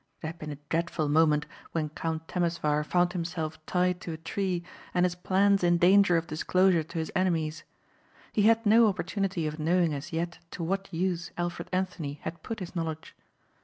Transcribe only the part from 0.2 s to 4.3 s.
It had been a dreadful moment when Count Temesvar found himself tied to a